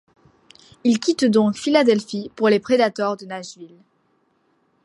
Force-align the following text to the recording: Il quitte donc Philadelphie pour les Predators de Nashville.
Il 0.83 0.99
quitte 0.99 1.25
donc 1.25 1.53
Philadelphie 1.55 2.31
pour 2.35 2.49
les 2.49 2.59
Predators 2.59 3.17
de 3.17 3.27
Nashville. 3.27 3.77